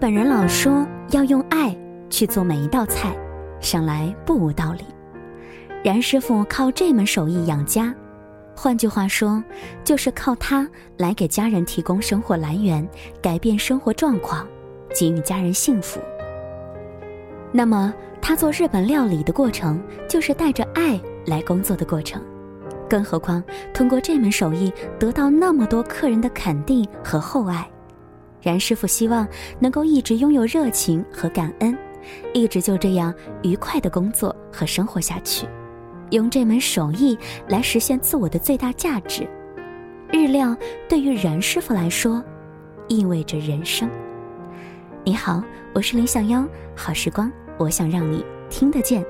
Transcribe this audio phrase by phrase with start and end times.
[0.00, 1.76] 本人老说要用爱
[2.08, 3.14] 去做每一道菜，
[3.60, 4.86] 想来不无道理。
[5.84, 7.94] 然师傅靠这门手艺养家，
[8.56, 9.44] 换句话说，
[9.84, 10.66] 就是靠他
[10.96, 12.88] 来给家人提供生活来源，
[13.20, 14.46] 改变生活状况，
[14.98, 16.00] 给予家人幸福。
[17.52, 17.92] 那么，
[18.22, 19.78] 他做日本料理的过程，
[20.08, 22.22] 就是带着爱来工作的过程。
[22.88, 27.68] 更何况，通过这门手艺得到那么多客人的肯定和厚爱，
[28.40, 29.26] 然师傅希望
[29.58, 31.76] 能够一直拥有热情和感恩，
[32.32, 35.46] 一直就这样愉快的工作和生活下去。
[36.10, 37.16] 用这门手艺
[37.48, 39.28] 来实现自我的最大价值，
[40.12, 40.56] 日料
[40.88, 42.22] 对于然师傅来说，
[42.88, 43.88] 意味着人生。
[45.04, 49.04] 你好，我是林小妖，好时光，我想让你听得见。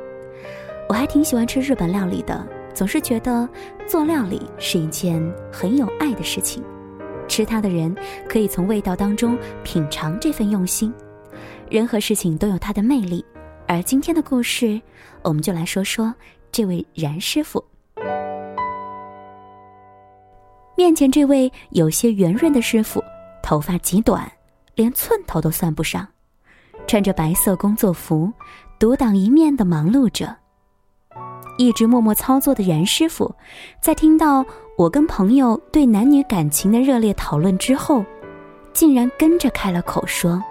[0.88, 3.48] 我还挺喜欢吃日本料理的，总是觉得
[3.86, 6.62] 做料理是一件很有爱的事情，
[7.30, 7.96] 吃它的人
[8.28, 10.92] 可以从味道当中品尝这份用心。
[11.70, 13.24] 任何事情都有它的魅力，
[13.68, 14.80] 而今天的故事，
[15.22, 16.12] 我们就来说说。
[16.52, 17.64] 这位然师傅，
[20.76, 23.00] 面前这位有些圆润的师傅，
[23.40, 24.28] 头发极短，
[24.74, 26.04] 连寸头都算不上，
[26.88, 28.32] 穿着白色工作服，
[28.80, 30.37] 独当一面的忙碌着。
[31.56, 33.32] 一直默默操作的然师傅，
[33.80, 34.44] 在听到
[34.80, 38.02] 我跟朋友对男女感情的热烈讨论之后，
[38.73, 40.42] 竟然跟着开了口说：“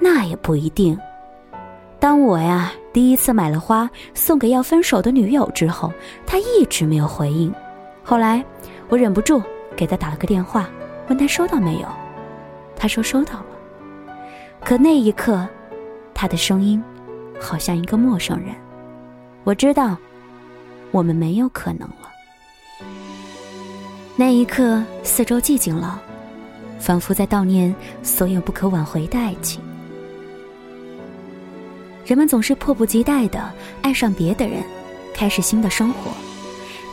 [0.00, 0.98] 那也不一定。”
[2.00, 5.92] 当我呀第一次买了花送给要分手的女友之后，
[6.24, 7.52] 他一直没有回应。
[8.02, 8.42] 后来
[8.88, 9.42] 我忍不住
[9.76, 10.66] 给他打了个电话，
[11.10, 11.88] 问他收到没有。
[12.74, 13.46] 他说收到了。
[14.64, 15.46] 可那一刻，
[16.14, 16.82] 他的声音
[17.38, 18.54] 好像一个陌生人。
[19.44, 19.94] 我知道，
[20.90, 22.08] 我们没有可能了。
[24.20, 25.98] 那一刻，四周寂静了，
[26.78, 29.62] 仿佛在悼念所有不可挽回的爱情。
[32.04, 33.50] 人们总是迫不及待的
[33.80, 34.62] 爱上别的人，
[35.14, 36.10] 开始新的生活；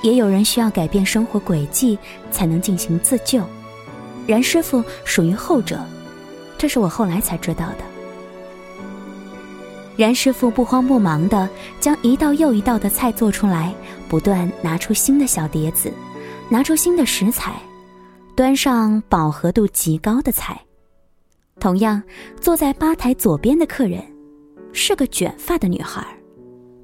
[0.01, 1.99] 也有人需要改变生活轨迹
[2.31, 3.43] 才能进行自救。
[4.25, 5.81] 然师傅属于后者，
[6.57, 7.83] 这是我后来才知道的。
[9.97, 11.49] 然师傅不慌不忙的
[11.81, 13.75] 将一道又一道的菜做出来，
[14.07, 15.91] 不断拿出新的小碟子，
[16.49, 17.53] 拿出新的食材，
[18.35, 20.59] 端上饱和度极高的菜。
[21.59, 22.01] 同样，
[22.39, 24.01] 坐在吧台左边的客人。
[24.73, 26.05] 是个卷发的女孩，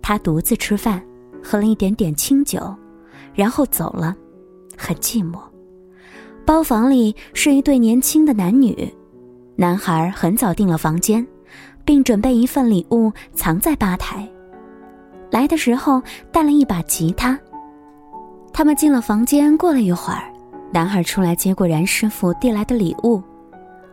[0.01, 1.03] 她独自吃饭，
[1.43, 2.75] 喝了一点点清酒，
[3.35, 4.15] 然后走了，
[4.75, 5.39] 很寂寞。
[6.43, 8.91] 包房里是一对年轻的男女，
[9.55, 11.25] 男孩很早订了房间，
[11.85, 14.27] 并准备一份礼物藏在吧台。
[15.29, 16.01] 来的时候
[16.31, 17.39] 带了一把吉他。
[18.53, 20.31] 他们进了房间，过了一会儿，
[20.71, 23.21] 男孩出来接过然师傅递来的礼物。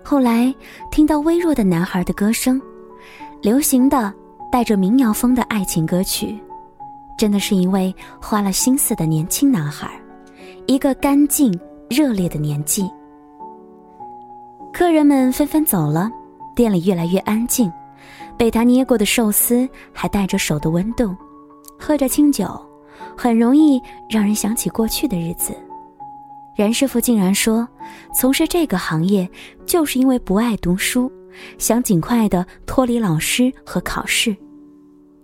[0.04, 0.54] 后来
[0.90, 2.60] 听到微弱的男孩的歌声。
[3.42, 4.12] 流行的
[4.52, 6.38] 带着民谣风的爱情歌曲，
[7.16, 9.90] 真的是一位花了心思的年轻男孩，
[10.66, 12.86] 一个干净热烈的年纪。
[14.74, 16.10] 客人们纷纷走了，
[16.54, 17.72] 店里越来越安静。
[18.36, 21.16] 被他捏过的寿司还带着手的温度，
[21.78, 22.46] 喝着清酒，
[23.16, 25.54] 很容易让人想起过去的日子。
[26.56, 27.66] 任师傅竟然说，
[28.14, 29.28] 从事这个行业
[29.64, 31.10] 就是因为不爱读书。
[31.58, 34.36] 想尽快的脱离老师和考试，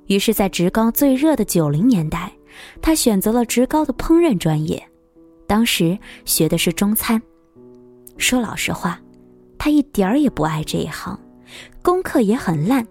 [0.06, 2.32] 于是，在职高最热的九零年代，
[2.80, 4.80] 他选择了职高的烹饪专业。
[5.48, 7.20] 当时学的是中餐。
[8.18, 8.98] 说老实话，
[9.58, 11.18] 他一点儿也不爱这一行，
[11.82, 12.86] 功课也很烂。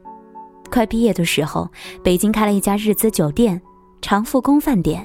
[0.70, 1.72] 快毕业的时候，
[2.04, 3.60] 北京开了一家日资酒店——
[4.06, 5.04] 长富宫饭店，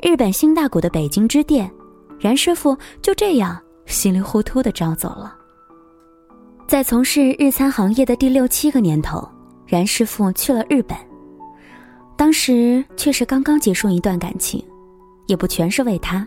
[0.00, 1.68] 日本新大谷的北京支店。
[2.20, 5.36] 然师傅就这样稀里糊涂的招走了。
[6.64, 9.28] 在从事日餐行业的第六七个年头，
[9.66, 10.96] 然师傅去了日本。
[12.16, 14.64] 当时却是刚刚结束一段感情，
[15.26, 16.24] 也不全是为他，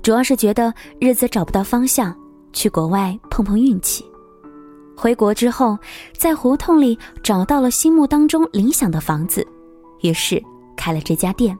[0.00, 2.16] 主要是觉得日子找不到方向，
[2.54, 4.02] 去国外碰碰运气。
[4.96, 5.78] 回国之后，
[6.16, 9.46] 在胡同里找到了心目当中理想的房子，
[10.00, 10.42] 于是
[10.76, 11.56] 开了这家店。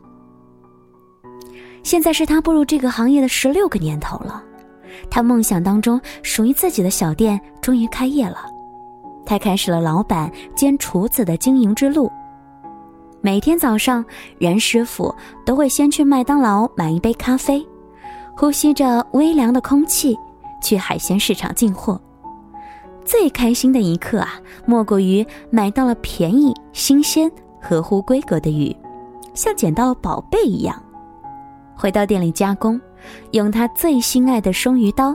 [1.83, 4.43] 现在是他步入这个行业的十六个年头了。
[5.11, 8.47] 他梦想当中属于自己的小店终于开业了，
[9.27, 12.11] 他开始了老板兼厨子的经营之路。
[13.21, 14.05] 每天早上，
[14.39, 15.15] 任师傅
[15.45, 17.67] 都会先去麦当劳买一杯咖啡，
[18.37, 20.17] 呼吸着微凉的空气，
[20.63, 22.01] 去海鲜市场进货。
[23.05, 28.75] 最开心的一刻啊，莫过于买到了便宜、新鲜、合乎规格的鱼，
[29.35, 30.83] 像捡到宝贝一样。
[31.77, 32.81] 回到店里加工。
[33.33, 35.15] 用他最心爱的生鱼刀，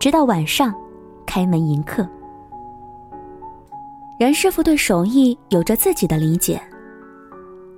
[0.00, 0.74] 直到晚上，
[1.26, 2.08] 开门迎客。
[4.18, 6.58] 任师傅对手艺有着自己的理解。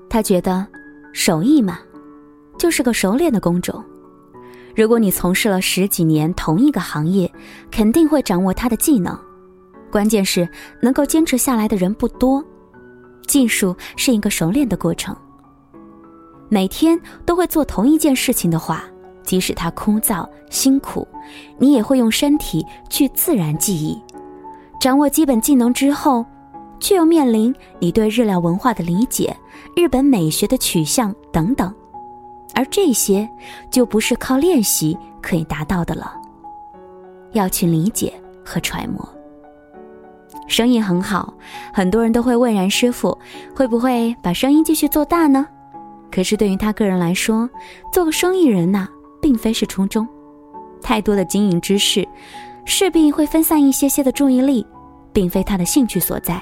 [0.08, 0.64] 他觉得，
[1.12, 1.81] 手艺嘛，
[2.56, 3.82] 就是个熟练的工种。
[4.76, 7.28] 如果你从事了十几年同一个行业，
[7.72, 9.19] 肯定会掌握它的技能。
[9.90, 10.49] 关键是
[10.81, 12.40] 能够坚持下来的人不多。
[13.26, 15.16] 技术是一个熟练的过程。
[16.54, 16.96] 每天
[17.26, 18.84] 都会做同一件事情的话，
[19.24, 21.04] 即使它枯燥辛苦，
[21.58, 24.00] 你也会用身体去自然记忆。
[24.78, 26.24] 掌握基本技能之后，
[26.78, 29.36] 却又面临你对日料文化的理解、
[29.74, 31.74] 日本美学的取向等等，
[32.54, 33.28] 而这些
[33.68, 36.14] 就不是靠练习可以达到的了。
[37.32, 38.14] 要去理解
[38.44, 39.04] 和揣摩。
[40.46, 41.34] 生意很好，
[41.72, 43.18] 很多人都会问然师傅
[43.56, 45.48] 会不会把生意继续做大呢？
[46.14, 47.50] 可是对于他个人来说，
[47.93, 48.87] 做个生意人呐，
[49.20, 50.06] 并非是初衷。
[50.81, 52.06] 太多的经营之事，
[52.64, 54.64] 势必会分散一些些的注意力，
[55.12, 56.40] 并非他的兴趣所在。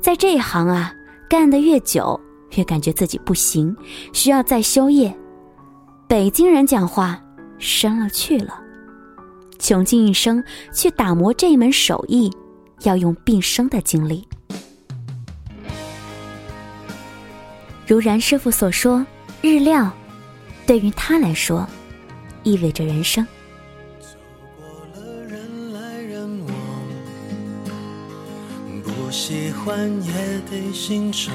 [0.00, 0.92] 在这一行啊，
[1.30, 2.20] 干得越久，
[2.56, 3.76] 越感觉自己不行，
[4.12, 5.16] 需要再修业。
[6.08, 7.22] 北京人讲话
[7.58, 8.60] 深了去了，
[9.60, 10.42] 穷尽一生
[10.74, 12.28] 去打磨这一门手艺。
[12.82, 14.26] 要用毕生的精力。
[17.88, 19.04] 如然师傅所说，
[19.40, 19.90] 日料
[20.66, 21.66] 对于他来说
[22.42, 23.26] 意味着人生。
[23.98, 24.08] 走
[24.58, 26.52] 过了人来人往，
[28.84, 30.12] 不喜欢也
[30.50, 31.34] 得欣赏。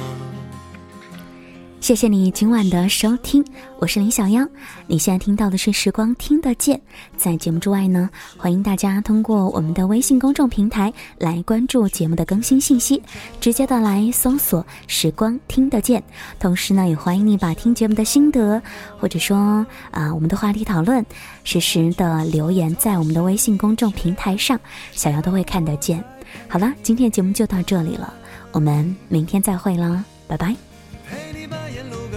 [1.84, 3.44] 谢谢你今晚的收听，
[3.78, 4.48] 我是林小妖。
[4.88, 6.78] 你现在听到的是《时光听得见》。
[7.18, 13.04] 在节目之外呢，欢迎大家通过我们的微信公众平台来关注节目的更新信息，
[13.42, 16.02] 直接的来搜索“时光听得见”。
[16.40, 18.62] 同时呢，也欢迎你把听节目的心得，
[18.98, 21.06] 或者说啊我们的话题讨论，
[21.44, 24.58] 实时的留言在我们的微信公众平台上，
[24.94, 26.02] 小妖都会看得见。
[26.48, 28.14] 好了，今天的节目就到这里了，
[28.54, 30.56] 我们明天再会啦，拜拜。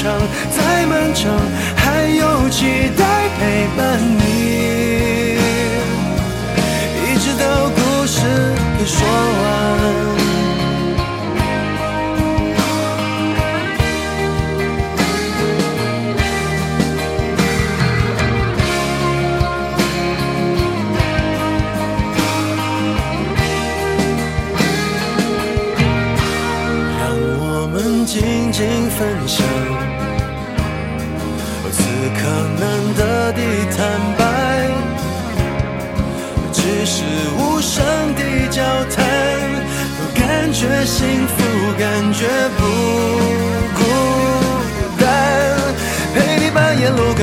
[0.00, 0.16] 长，
[0.56, 1.28] 再漫长，
[1.74, 5.36] 还有期待陪伴你，
[7.02, 8.20] 一直到故事
[8.78, 9.48] 给说完。
[27.00, 27.02] 让
[27.40, 28.22] 我们静
[28.52, 29.44] 静分享，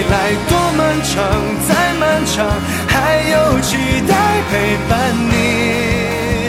[0.00, 1.22] 未来多漫长，
[1.68, 2.48] 再漫长，
[2.88, 3.76] 还有期
[4.08, 6.48] 待陪伴你。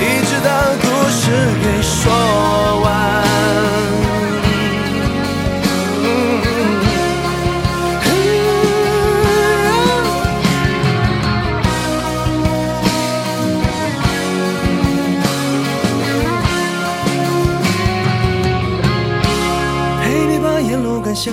[0.00, 0.50] 一直到
[0.82, 1.22] 故事
[1.62, 2.02] 给说
[2.82, 2.84] 完。
[20.02, 21.32] 陪你把沿路感想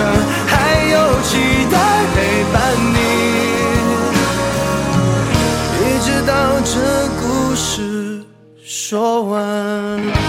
[0.00, 1.38] 还有期
[1.70, 1.76] 待
[2.14, 2.16] 陪
[2.52, 2.54] 伴
[2.92, 2.98] 你，
[5.80, 6.32] 一直到
[6.64, 6.72] 这
[7.20, 7.22] 故
[7.54, 8.22] 事。
[8.64, 10.23] 说完。